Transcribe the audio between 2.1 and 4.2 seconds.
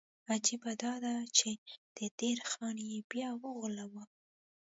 دیر خان یې بیا وغولاوه.